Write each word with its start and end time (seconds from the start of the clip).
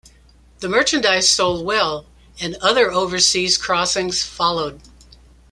The 0.61 0.67
merchandise 0.67 1.29
sold 1.29 1.63
well 1.63 2.07
and 2.39 2.55
other 2.55 2.89
overseas 2.91 3.55
crossings 3.59 4.23
followed. 4.23 4.81